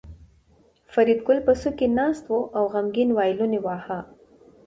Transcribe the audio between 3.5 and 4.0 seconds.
یې واهه